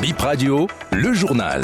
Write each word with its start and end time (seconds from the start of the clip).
Bip 0.00 0.18
Radio, 0.18 0.66
le 0.92 1.12
journal. 1.12 1.62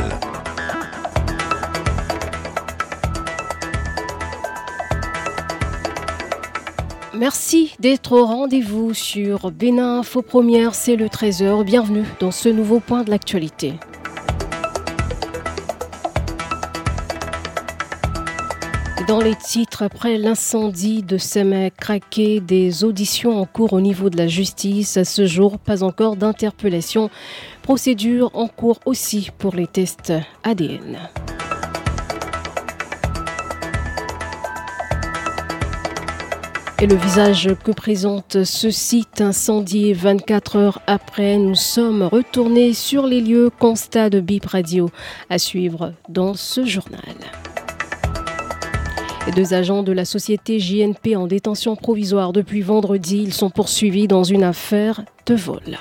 Merci 7.15 7.75
d'être 7.79 8.13
au 8.13 8.27
rendez-vous 8.27 8.93
sur 8.93 9.51
Bénin 9.51 10.01
Info 10.01 10.21
Première, 10.21 10.75
c'est 10.75 10.97
le 10.97 11.07
13h. 11.07 11.65
Bienvenue 11.65 12.05
dans 12.21 12.31
ce 12.31 12.51
nouveau 12.51 12.79
point 12.79 13.05
de 13.05 13.11
l'actualité. 13.11 13.73
Dans 19.07 19.21
les 19.21 19.37
titres, 19.37 19.85
après 19.85 20.19
l'incendie 20.19 21.05
de 21.05 21.17
Semek 21.17 21.77
craqué, 21.77 22.41
des 22.41 22.83
auditions 22.83 23.41
en 23.41 23.45
cours 23.45 23.73
au 23.73 23.81
niveau 23.81 24.11
de 24.11 24.17
la 24.17 24.27
justice. 24.27 24.97
À 24.97 25.05
ce 25.05 25.27
jour, 25.27 25.59
pas 25.61 25.85
encore 25.85 26.17
d'interpellation. 26.17 27.09
Procédure 27.63 28.33
en 28.35 28.49
cours 28.49 28.81
aussi 28.85 29.31
pour 29.39 29.55
les 29.55 29.69
tests 29.69 30.13
ADN. 30.43 30.99
Et 36.83 36.87
le 36.89 36.97
visage 36.97 37.51
que 37.63 37.71
présente 37.71 38.43
ce 38.43 38.71
site 38.71 39.21
incendié 39.21 39.93
24 39.93 40.57
heures 40.57 40.83
après, 40.89 41.39
nous 41.39 41.55
sommes 41.55 42.03
retournés 42.03 42.75
sur 42.75 43.07
les 43.07 43.21
lieux. 43.21 43.51
Constat 43.57 44.11
de 44.11 44.19
Bip 44.19 44.47
Radio 44.47 44.91
à 45.31 45.39
suivre 45.39 45.93
dans 46.09 46.35
ce 46.35 46.65
journal. 46.65 47.15
Deux 49.35 49.55
agents 49.55 49.83
de 49.83 49.93
la 49.93 50.05
société 50.05 50.61
JNP 50.61 51.17
en 51.17 51.27
détention 51.27 51.75
provisoire 51.75 52.33
depuis 52.33 52.63
vendredi, 52.63 53.23
ils 53.23 53.35
sont 53.35 53.51
poursuivis 53.51 54.07
dans 54.07 54.23
une 54.23 54.45
affaire 54.45 55.05
de 55.27 55.35
vol. 55.35 55.79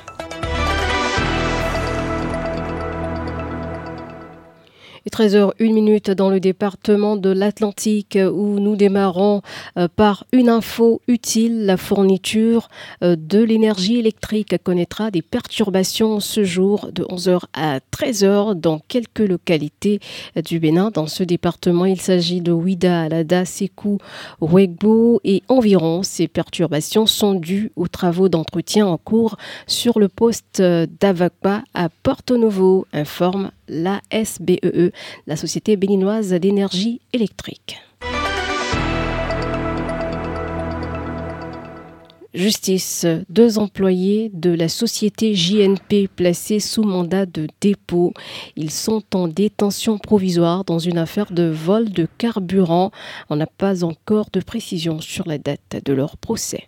Et 5.07 5.11
13h01 5.11 6.15
dans 6.15 6.29
le 6.29 6.39
département 6.39 7.15
de 7.15 7.29
l'Atlantique 7.29 8.17
où 8.19 8.59
nous 8.59 8.75
démarrons 8.75 9.43
euh, 9.77 9.87
par 9.87 10.25
une 10.31 10.49
info 10.49 10.99
utile. 11.07 11.65
La 11.65 11.77
fourniture 11.77 12.69
euh, 13.03 13.15
de 13.15 13.43
l'énergie 13.43 13.97
électrique 13.97 14.55
connaîtra 14.63 15.11
des 15.11 15.21
perturbations 15.21 16.19
ce 16.19 16.43
jour 16.43 16.89
de 16.91 17.03
11h 17.03 17.41
à 17.53 17.79
13h 17.91 18.55
dans 18.55 18.79
quelques 18.79 19.19
localités 19.19 19.99
du 20.43 20.59
Bénin. 20.59 20.89
Dans 20.89 21.07
ce 21.07 21.23
département, 21.23 21.85
il 21.85 22.01
s'agit 22.01 22.41
de 22.41 22.51
Ouida, 22.51 23.01
Alada, 23.01 23.45
Sekou, 23.45 23.99
Wegbo 24.41 25.21
et 25.23 25.43
environ. 25.49 26.01
Ces 26.01 26.27
perturbations 26.27 27.05
sont 27.05 27.35
dues 27.35 27.71
aux 27.75 27.87
travaux 27.87 28.27
d'entretien 28.27 28.87
en 28.87 28.97
cours 28.97 29.37
sur 29.67 29.99
le 29.99 30.07
poste 30.07 30.61
d'Avakba 30.61 31.63
à 31.75 31.89
Porto 31.89 32.37
Novo, 32.37 32.87
informe 32.91 33.51
la 33.67 34.01
SBEE, 34.11 34.91
la 35.27 35.35
Société 35.35 35.75
béninoise 35.77 36.29
d'énergie 36.29 37.01
électrique. 37.13 37.77
Justice. 42.35 43.05
Deux 43.29 43.57
employés 43.59 44.29
de 44.33 44.49
la 44.49 44.67
société 44.67 45.35
JNP 45.35 46.09
placés 46.13 46.59
sous 46.59 46.83
mandat 46.83 47.25
de 47.25 47.47
dépôt. 47.61 48.13
Ils 48.57 48.71
sont 48.71 49.03
en 49.15 49.29
détention 49.29 49.97
provisoire 49.97 50.65
dans 50.65 50.79
une 50.79 50.97
affaire 50.97 51.31
de 51.31 51.43
vol 51.43 51.89
de 51.89 52.07
carburant. 52.17 52.91
On 53.29 53.37
n'a 53.37 53.47
pas 53.47 53.85
encore 53.85 54.27
de 54.33 54.41
précision 54.41 54.99
sur 54.99 55.25
la 55.27 55.37
date 55.37 55.77
de 55.85 55.93
leur 55.93 56.17
procès. 56.17 56.67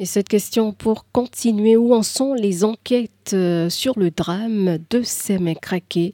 Et 0.00 0.06
cette 0.06 0.28
question 0.28 0.72
pour 0.72 1.06
continuer, 1.10 1.76
où 1.76 1.92
en 1.92 2.02
sont 2.02 2.34
les 2.34 2.64
enquêtes 2.64 3.10
euh, 3.34 3.68
sur 3.68 3.98
le 3.98 4.10
drame 4.10 4.78
de 4.90 5.02
craqué 5.54 6.12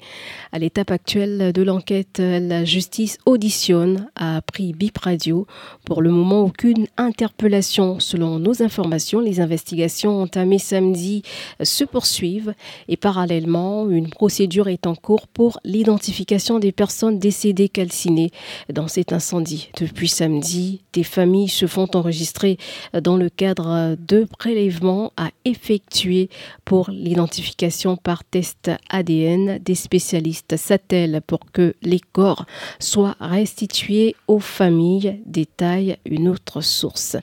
À 0.53 0.59
l'étape 0.59 0.91
actuelle 0.91 1.52
de 1.52 1.63
l'enquête, 1.63 2.19
la 2.20 2.64
justice 2.64 3.19
auditionne, 3.27 4.08
a 4.14 4.36
appris 4.36 4.73
Bip 4.73 4.98
Radio. 4.98 5.47
Pour 5.85 6.03
le 6.03 6.11
moment, 6.11 6.42
aucune 6.42 6.86
interpellation. 6.97 8.01
Selon 8.01 8.39
nos 8.39 8.63
informations, 8.63 9.20
les 9.20 9.41
investigations 9.41 10.20
entamées 10.20 10.58
samedi 10.58 11.23
se 11.63 11.85
poursuivent 11.85 12.55
et 12.89 12.97
parallèlement, 12.97 13.89
une 13.89 14.08
procédure 14.08 14.69
est 14.69 14.86
en 14.86 14.95
cours 14.95 15.27
pour 15.29 15.61
l'identification 15.64 16.58
des 16.58 16.73
personnes 16.73 17.19
décédées 17.19 17.69
calcinées 17.69 18.30
dans 18.73 18.89
cet 18.89 19.13
incendie. 19.13 19.70
Depuis 19.79 20.08
samedi, 20.08 20.83
des 20.92 21.03
familles 21.03 21.48
se 21.48 21.67
font 21.67 21.89
enregistrer 21.95 22.58
dans 22.92 23.17
le 23.17 23.29
cadre 23.29 23.97
de 24.07 24.27
prélèvements 24.39 25.13
à 25.17 25.30
effectuer 25.45 26.29
pour 26.64 26.91
l'identification 27.05 27.97
par 27.97 28.25
test 28.25 28.70
ADN 28.89 29.59
des 29.59 29.75
spécialistes 29.75 30.57
s'attellent 30.57 31.20
pour 31.27 31.41
que 31.53 31.75
les 31.83 32.01
corps 32.01 32.47
soient 32.81 33.17
restitués 33.20 34.17
aux 34.27 34.41
familles, 34.41 35.20
détaille 35.27 35.98
une 36.07 36.29
autre 36.29 36.63
source. 36.63 37.17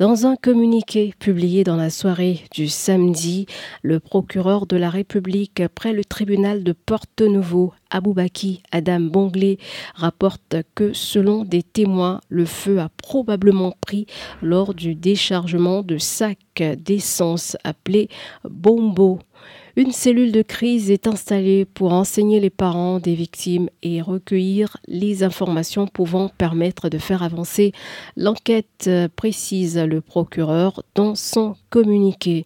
Dans 0.00 0.26
un 0.26 0.34
communiqué 0.34 1.14
publié 1.18 1.62
dans 1.62 1.76
la 1.76 1.90
soirée 1.90 2.42
du 2.52 2.68
samedi, 2.68 3.46
le 3.82 4.00
procureur 4.00 4.66
de 4.66 4.76
la 4.76 4.90
République 4.90 5.62
près 5.74 5.92
le 5.92 6.04
tribunal 6.04 6.64
de 6.64 6.72
Porto-Nouveau 6.72 7.72
Aboubaki 7.90 8.62
Adam 8.72 9.00
Bonglé 9.00 9.58
rapporte 9.94 10.56
que 10.74 10.92
selon 10.92 11.44
des 11.44 11.62
témoins, 11.62 12.20
le 12.28 12.44
feu 12.44 12.80
a 12.80 12.88
probablement 12.88 13.74
pris 13.80 14.06
lors 14.42 14.74
du 14.74 14.94
déchargement 14.94 15.82
de 15.82 15.98
sacs 15.98 16.62
d'essence 16.78 17.56
appelés 17.64 18.08
bombo 18.44 19.20
une 19.76 19.92
cellule 19.92 20.32
de 20.32 20.42
crise 20.42 20.90
est 20.90 21.06
installée 21.06 21.64
pour 21.64 21.92
enseigner 21.92 22.40
les 22.40 22.50
parents 22.50 22.98
des 22.98 23.14
victimes 23.14 23.68
et 23.82 24.02
recueillir 24.02 24.76
les 24.86 25.22
informations 25.22 25.86
pouvant 25.86 26.28
permettre 26.28 26.88
de 26.88 26.98
faire 26.98 27.22
avancer 27.22 27.72
l'enquête, 28.16 28.90
précise 29.16 29.78
le 29.78 30.00
procureur 30.00 30.82
dans 30.94 31.14
son 31.14 31.56
communiqué. 31.70 32.44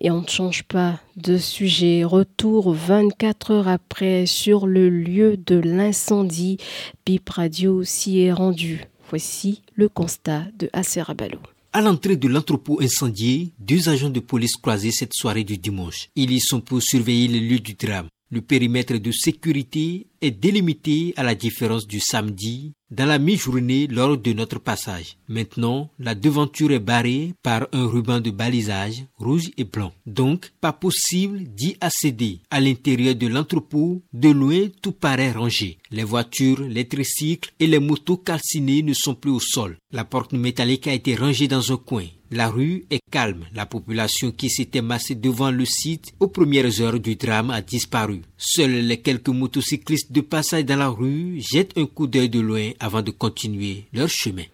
Et 0.00 0.10
on 0.10 0.22
ne 0.22 0.28
change 0.28 0.64
pas 0.64 1.00
de 1.16 1.36
sujet. 1.36 2.04
Retour 2.04 2.72
24 2.72 3.50
heures 3.50 3.68
après 3.68 4.26
sur 4.26 4.66
le 4.66 4.88
lieu 4.88 5.36
de 5.36 5.56
l'incendie. 5.56 6.58
Bip 7.04 7.28
Radio 7.30 7.84
s'y 7.84 8.20
est 8.20 8.32
rendu. 8.32 8.84
Voici 9.08 9.62
le 9.74 9.88
constat 9.88 10.42
de 10.58 10.68
Aserabalo. 10.72 11.38
À 11.76 11.82
l'entrée 11.82 12.16
de 12.16 12.26
l'entrepôt 12.26 12.80
incendié, 12.80 13.52
deux 13.58 13.90
agents 13.90 14.08
de 14.08 14.20
police 14.20 14.56
croisés 14.56 14.92
cette 14.92 15.12
soirée 15.12 15.44
du 15.44 15.58
dimanche. 15.58 16.08
Ils 16.16 16.30
y 16.30 16.40
sont 16.40 16.62
pour 16.62 16.80
surveiller 16.80 17.28
le 17.28 17.38
lieu 17.38 17.58
du 17.58 17.74
drame. 17.74 18.08
Le 18.30 18.40
périmètre 18.40 18.96
de 18.96 19.12
sécurité 19.12 20.06
est 20.20 20.30
délimité 20.30 21.14
à 21.16 21.22
la 21.22 21.34
différence 21.34 21.86
du 21.86 22.00
samedi 22.00 22.72
dans 22.90 23.06
la 23.06 23.18
mi-journée 23.18 23.88
lors 23.88 24.16
de 24.16 24.32
notre 24.32 24.60
passage. 24.60 25.16
Maintenant, 25.28 25.90
la 25.98 26.14
devanture 26.14 26.70
est 26.70 26.78
barrée 26.78 27.34
par 27.42 27.66
un 27.72 27.86
ruban 27.86 28.20
de 28.20 28.30
balisage 28.30 29.04
rouge 29.16 29.50
et 29.56 29.64
blanc. 29.64 29.92
Donc, 30.06 30.52
pas 30.60 30.72
possible 30.72 31.40
d'y 31.44 31.76
accéder. 31.80 32.40
À 32.50 32.60
l'intérieur 32.60 33.14
de 33.14 33.26
l'entrepôt, 33.26 34.02
de 34.12 34.28
loin, 34.28 34.68
tout 34.82 34.92
paraît 34.92 35.32
rangé. 35.32 35.78
Les 35.90 36.04
voitures, 36.04 36.60
les 36.60 36.86
tricycles 36.86 37.52
et 37.58 37.66
les 37.66 37.80
motos 37.80 38.18
calcinées 38.18 38.82
ne 38.82 38.92
sont 38.92 39.14
plus 39.14 39.30
au 39.30 39.40
sol. 39.40 39.78
La 39.92 40.04
porte 40.04 40.32
métallique 40.32 40.86
a 40.86 40.94
été 40.94 41.14
rangée 41.16 41.48
dans 41.48 41.72
un 41.72 41.76
coin. 41.76 42.04
La 42.30 42.48
rue 42.48 42.86
est 42.90 43.00
calme. 43.10 43.44
La 43.54 43.66
population 43.66 44.32
qui 44.32 44.50
s'était 44.50 44.82
massée 44.82 45.14
devant 45.14 45.52
le 45.52 45.64
site 45.64 46.12
aux 46.18 46.26
premières 46.26 46.80
heures 46.80 46.98
du 46.98 47.14
drame 47.14 47.50
a 47.50 47.62
disparu. 47.62 48.22
Seuls 48.38 48.70
les 48.70 49.00
quelques 49.00 49.30
motocyclistes 49.30 50.12
de 50.12 50.20
passage 50.20 50.66
dans 50.66 50.76
la 50.76 50.88
rue 50.88 51.40
jettent 51.40 51.76
un 51.78 51.86
coup 51.86 52.06
d'œil 52.06 52.28
de 52.28 52.40
loin 52.40 52.70
avant 52.80 53.00
de 53.00 53.10
continuer 53.10 53.84
leur 53.94 54.08
chemin. 54.08 54.44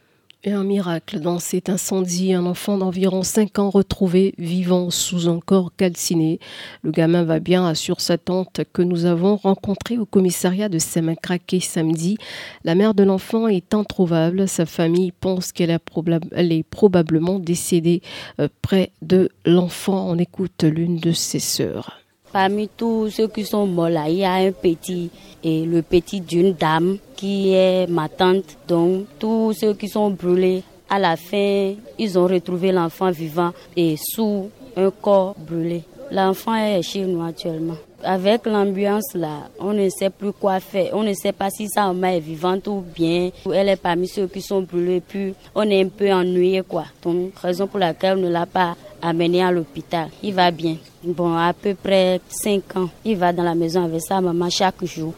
Et 0.44 0.52
un 0.52 0.64
miracle 0.64 1.20
dans 1.20 1.38
cet 1.38 1.68
incendie, 1.68 2.32
un 2.32 2.46
enfant 2.46 2.78
d'environ 2.78 3.22
5 3.22 3.60
ans 3.60 3.70
retrouvé 3.70 4.34
vivant 4.38 4.90
sous 4.90 5.28
un 5.28 5.38
corps 5.38 5.72
calciné. 5.76 6.40
Le 6.82 6.90
gamin 6.90 7.22
va 7.22 7.38
bien, 7.38 7.66
assure 7.66 8.00
sa 8.00 8.18
tante 8.18 8.60
que 8.72 8.82
nous 8.82 9.04
avons 9.04 9.36
rencontrée 9.36 9.98
au 9.98 10.06
commissariat 10.06 10.68
de 10.68 10.78
Semakraké 10.78 11.60
samedi. 11.60 12.18
La 12.64 12.74
mère 12.74 12.94
de 12.94 13.04
l'enfant 13.04 13.46
est 13.46 13.72
introuvable. 13.72 14.48
Sa 14.48 14.66
famille 14.66 15.12
pense 15.12 15.52
qu'elle 15.52 15.70
est 15.70 16.64
probablement 16.64 17.38
décédée 17.38 18.02
euh, 18.40 18.48
près 18.62 18.90
de 19.00 19.28
l'enfant. 19.44 20.08
On 20.08 20.18
écoute 20.18 20.64
l'une 20.64 20.98
de 20.98 21.12
ses 21.12 21.40
sœurs. 21.40 22.01
Parmi 22.32 22.68
tous 22.68 23.10
ceux 23.10 23.28
qui 23.28 23.44
sont 23.44 23.66
morts 23.66 23.90
il 24.08 24.18
y 24.18 24.24
a 24.24 24.32
un 24.32 24.52
petit 24.52 25.10
et 25.44 25.66
le 25.66 25.82
petit 25.82 26.20
d'une 26.20 26.54
dame 26.54 26.96
qui 27.14 27.52
est 27.52 27.86
ma 27.86 28.08
tante. 28.08 28.56
Donc 28.66 29.04
tous 29.18 29.52
ceux 29.52 29.74
qui 29.74 29.88
sont 29.88 30.10
brûlés, 30.10 30.62
à 30.88 30.98
la 30.98 31.16
fin, 31.16 31.74
ils 31.98 32.18
ont 32.18 32.26
retrouvé 32.26 32.72
l'enfant 32.72 33.10
vivant 33.10 33.52
et 33.76 33.96
sous 33.96 34.48
un 34.76 34.90
corps 34.90 35.34
brûlé. 35.38 35.82
L'enfant 36.10 36.54
est 36.54 36.82
chez 36.82 37.04
nous 37.04 37.22
actuellement. 37.22 37.76
Avec 38.04 38.46
l'ambiance 38.46 39.14
là, 39.14 39.48
on 39.60 39.72
ne 39.72 39.88
sait 39.88 40.10
plus 40.10 40.32
quoi 40.32 40.58
faire. 40.58 40.90
On 40.94 41.02
ne 41.02 41.12
sait 41.14 41.32
pas 41.32 41.50
si 41.50 41.68
sa 41.68 41.86
maman 41.92 42.08
est 42.08 42.20
vivante 42.20 42.66
ou 42.66 42.82
bien 42.94 43.30
elle 43.52 43.68
est 43.68 43.76
parmi 43.76 44.08
ceux 44.08 44.26
qui 44.26 44.40
sont 44.42 44.62
brûlés. 44.62 45.00
Puis 45.06 45.34
on 45.54 45.68
est 45.68 45.82
un 45.82 45.88
peu 45.88 46.10
ennuyé 46.12 46.62
quoi. 46.62 46.84
Donc 47.02 47.38
raison 47.38 47.66
pour 47.66 47.78
laquelle 47.78 48.18
on 48.18 48.22
ne 48.22 48.28
l'a 48.28 48.46
pas 48.46 48.74
amené 49.02 49.42
à 49.42 49.50
l'hôpital. 49.50 50.08
Il 50.22 50.34
va 50.34 50.50
bien. 50.50 50.76
Bon, 51.02 51.36
à 51.36 51.52
peu 51.52 51.74
près 51.74 52.20
5 52.28 52.76
ans. 52.76 52.88
Il 53.04 53.16
va 53.16 53.32
dans 53.32 53.42
la 53.42 53.54
maison 53.54 53.84
avec 53.84 54.00
sa 54.00 54.20
maman 54.20 54.48
chaque 54.48 54.84
jour. 54.84 55.14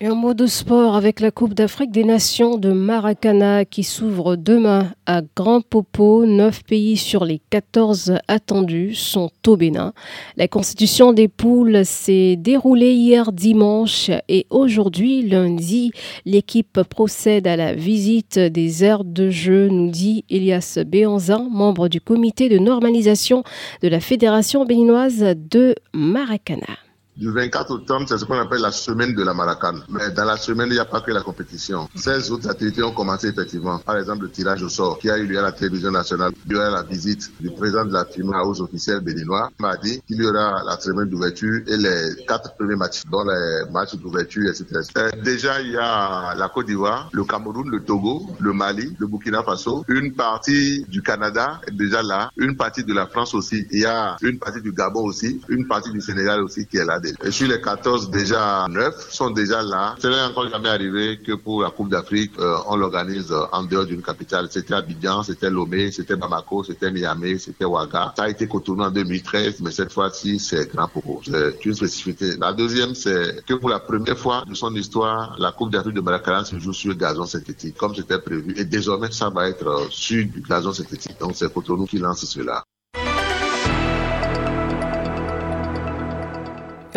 Et 0.00 0.06
un 0.06 0.14
mot 0.14 0.32
de 0.32 0.46
sport 0.46 0.94
avec 0.94 1.18
la 1.18 1.32
Coupe 1.32 1.54
d'Afrique 1.54 1.90
des 1.90 2.04
Nations 2.04 2.56
de 2.56 2.70
Maracana 2.70 3.64
qui 3.64 3.82
s'ouvre 3.82 4.36
demain 4.36 4.92
à 5.06 5.22
Grand 5.34 5.60
Popo. 5.60 6.24
Neuf 6.24 6.62
pays 6.62 6.96
sur 6.96 7.24
les 7.24 7.40
14 7.50 8.14
attendus 8.28 8.94
sont 8.94 9.32
au 9.48 9.56
Bénin. 9.56 9.92
La 10.36 10.46
constitution 10.46 11.12
des 11.12 11.26
poules 11.26 11.84
s'est 11.84 12.36
déroulée 12.36 12.92
hier 12.92 13.32
dimanche 13.32 14.12
et 14.28 14.46
aujourd'hui, 14.50 15.22
lundi, 15.22 15.90
l'équipe 16.24 16.80
procède 16.84 17.48
à 17.48 17.56
la 17.56 17.74
visite 17.74 18.38
des 18.38 18.84
aires 18.84 19.02
de 19.02 19.30
jeu, 19.30 19.66
nous 19.66 19.90
dit 19.90 20.24
Elias 20.30 20.78
Béanzin, 20.86 21.48
membre 21.50 21.88
du 21.88 22.00
comité 22.00 22.48
de 22.48 22.58
normalisation 22.58 23.42
de 23.82 23.88
la 23.88 23.98
Fédération 23.98 24.64
béninoise 24.64 25.34
de 25.50 25.74
Maracana 25.92 26.87
du 27.18 27.32
24 27.32 27.72
octobre, 27.72 28.04
c'est 28.08 28.16
ce 28.16 28.24
qu'on 28.24 28.38
appelle 28.38 28.60
la 28.60 28.70
semaine 28.70 29.12
de 29.12 29.24
la 29.24 29.34
Maracane. 29.34 29.82
Mais 29.88 30.10
dans 30.10 30.24
la 30.24 30.36
semaine, 30.36 30.68
il 30.68 30.74
n'y 30.74 30.78
a 30.78 30.84
pas 30.84 31.00
que 31.00 31.10
la 31.10 31.20
compétition. 31.20 31.88
16 31.96 32.30
autres 32.30 32.48
activités 32.48 32.82
ont 32.84 32.92
commencé 32.92 33.28
effectivement. 33.28 33.78
Par 33.80 33.98
exemple, 33.98 34.22
le 34.22 34.30
tirage 34.30 34.62
au 34.62 34.68
sort 34.68 34.98
qui 35.00 35.10
a 35.10 35.18
eu 35.18 35.26
lieu 35.26 35.38
à 35.38 35.42
la 35.42 35.50
télévision 35.50 35.90
nationale. 35.90 36.32
Aura 36.56 36.70
la 36.70 36.82
visite 36.82 37.30
du 37.40 37.50
président 37.50 37.84
de 37.84 37.92
la 37.92 38.04
FIMA 38.04 38.42
aux 38.44 38.60
officiels 38.60 39.00
béninois. 39.00 39.50
M'a 39.58 39.76
dit 39.76 40.00
qu'il 40.06 40.16
y 40.22 40.26
aura 40.26 40.62
la 40.64 40.78
semaine 40.80 41.08
d'ouverture 41.08 41.60
et 41.66 41.76
les 41.76 42.24
quatre 42.26 42.54
premiers 42.56 42.76
matchs, 42.76 43.02
dont 43.10 43.24
les 43.24 43.70
matchs 43.70 43.94
d'ouverture, 43.96 44.48
etc. 44.48 44.64
Euh, 44.96 45.10
déjà, 45.22 45.60
il 45.60 45.72
y 45.72 45.76
a 45.76 46.34
la 46.34 46.48
Côte 46.48 46.66
d'Ivoire, 46.66 47.08
le 47.12 47.24
Cameroun, 47.24 47.68
le 47.70 47.80
Togo, 47.80 48.26
le 48.40 48.52
Mali, 48.52 48.94
le 48.98 49.06
Burkina 49.06 49.42
Faso, 49.42 49.84
une 49.88 50.12
partie 50.14 50.84
du 50.88 51.02
Canada 51.02 51.60
est 51.66 51.72
déjà 51.76 52.02
là, 52.02 52.30
une 52.36 52.56
partie 52.56 52.84
de 52.84 52.92
la 52.94 53.06
France 53.06 53.34
aussi. 53.34 53.66
Il 53.70 53.80
y 53.80 53.84
a 53.86 54.16
une 54.22 54.38
partie 54.38 54.60
du 54.60 54.72
Gabon 54.72 55.04
aussi, 55.04 55.40
une 55.48 55.66
partie 55.66 55.90
du 55.90 56.00
Sénégal 56.00 56.40
aussi 56.42 56.66
qui 56.66 56.76
est 56.78 56.84
là. 56.84 57.00
Et 57.22 57.30
sur 57.30 57.48
les 57.48 57.60
14, 57.60 58.10
déjà 58.10 58.66
9 58.68 58.94
sont 59.10 59.30
déjà 59.30 59.62
là. 59.62 59.94
Ce 59.98 60.06
n'est 60.06 60.20
encore 60.22 60.48
jamais 60.48 60.68
arrivé 60.68 61.18
que 61.24 61.32
pour 61.32 61.62
la 61.62 61.70
Coupe 61.70 61.90
d'Afrique, 61.90 62.32
euh, 62.38 62.56
on 62.66 62.76
l'organise 62.76 63.32
en 63.52 63.62
dehors 63.64 63.86
d'une 63.86 64.02
capitale. 64.02 64.48
C'était 64.50 64.74
Abidjan, 64.74 65.22
c'était 65.22 65.50
Lomé, 65.50 65.90
c'était 65.92 66.16
Bamako, 66.16 66.37
c'était 66.64 66.90
Niamey, 66.90 67.38
c'était 67.38 67.64
Ouaga. 67.64 68.12
Ça 68.16 68.24
a 68.24 68.28
été 68.28 68.46
Cotonou 68.46 68.82
en 68.82 68.90
2013, 68.90 69.60
mais 69.60 69.70
cette 69.70 69.92
fois-ci, 69.92 70.38
c'est 70.38 70.72
Grand 70.74 70.88
Popo. 70.88 71.20
C'est 71.24 71.64
une 71.64 71.74
spécificité. 71.74 72.36
La 72.38 72.52
deuxième, 72.52 72.94
c'est 72.94 73.44
que 73.46 73.54
pour 73.54 73.68
la 73.70 73.80
première 73.80 74.18
fois 74.18 74.44
de 74.46 74.54
son 74.54 74.74
histoire, 74.74 75.36
la 75.38 75.52
Coupe 75.52 75.70
d'Afrique 75.70 75.94
de 75.94 76.00
Maracana 76.00 76.44
se 76.44 76.58
joue 76.58 76.72
sur 76.72 76.94
gazon 76.94 77.26
synthétique, 77.26 77.76
comme 77.76 77.94
c'était 77.94 78.18
prévu. 78.18 78.54
Et 78.56 78.64
désormais, 78.64 79.10
ça 79.10 79.30
va 79.30 79.48
être 79.48 79.66
euh, 79.66 79.86
sur 79.90 80.24
du 80.26 80.40
gazon 80.40 80.72
synthétique. 80.72 81.18
Donc, 81.20 81.32
c'est 81.34 81.52
Cotonou 81.52 81.86
qui 81.86 81.98
lance 81.98 82.24
cela. 82.24 82.64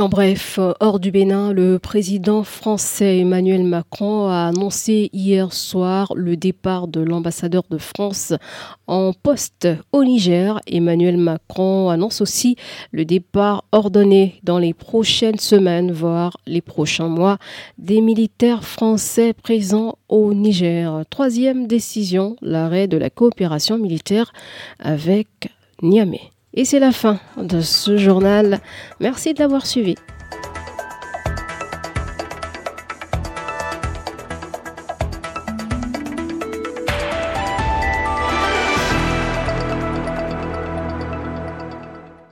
En 0.01 0.09
bref, 0.09 0.59
hors 0.79 0.99
du 0.99 1.11
Bénin, 1.11 1.53
le 1.53 1.77
président 1.77 2.43
français 2.43 3.19
Emmanuel 3.19 3.63
Macron 3.63 4.29
a 4.29 4.47
annoncé 4.47 5.11
hier 5.13 5.53
soir 5.53 6.11
le 6.15 6.35
départ 6.35 6.87
de 6.87 7.01
l'ambassadeur 7.01 7.61
de 7.69 7.77
France 7.77 8.33
en 8.87 9.13
poste 9.13 9.67
au 9.91 10.03
Niger. 10.03 10.59
Emmanuel 10.65 11.17
Macron 11.17 11.89
annonce 11.89 12.19
aussi 12.19 12.55
le 12.91 13.05
départ 13.05 13.63
ordonné 13.71 14.39
dans 14.41 14.57
les 14.57 14.73
prochaines 14.73 15.37
semaines, 15.37 15.91
voire 15.91 16.35
les 16.47 16.61
prochains 16.61 17.07
mois, 17.07 17.37
des 17.77 18.01
militaires 18.01 18.63
français 18.63 19.33
présents 19.33 19.99
au 20.09 20.33
Niger. 20.33 21.03
Troisième 21.11 21.67
décision, 21.67 22.37
l'arrêt 22.41 22.87
de 22.87 22.97
la 22.97 23.11
coopération 23.11 23.77
militaire 23.77 24.33
avec 24.79 25.27
Niamey. 25.83 26.31
Et 26.53 26.65
c'est 26.65 26.79
la 26.79 26.91
fin 26.91 27.19
de 27.37 27.61
ce 27.61 27.97
journal. 27.97 28.59
Merci 28.99 29.33
de 29.33 29.39
l'avoir 29.39 29.65
suivi. 29.65 29.95